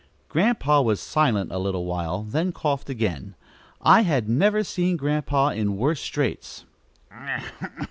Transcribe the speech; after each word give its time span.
Grandpa 0.29 0.81
was 0.81 0.99
silent 0.99 1.51
a 1.51 1.59
little 1.59 1.85
while, 1.85 2.23
then 2.23 2.51
coughed 2.51 2.89
again. 2.89 3.35
I 3.81 4.01
had 4.01 4.27
never 4.27 4.63
seen 4.63 4.97
Grandpa 4.97 5.49
in 5.49 5.77
worse 5.77 5.99
straits. 6.01 6.65